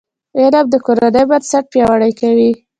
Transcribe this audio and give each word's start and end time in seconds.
علم 0.39 0.65
د 0.71 0.75
کورنۍ 0.85 1.23
بنسټ 1.29 1.63
پیاوړی 1.71 2.11
کوي. 2.19 2.51